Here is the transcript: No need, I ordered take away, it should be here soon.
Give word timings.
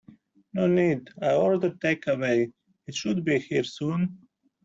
No 0.55 0.65
need, 0.65 1.11
I 1.21 1.35
ordered 1.35 1.79
take 1.79 2.07
away, 2.07 2.51
it 2.87 2.95
should 2.95 3.23
be 3.23 3.37
here 3.37 3.63
soon. 3.63 4.17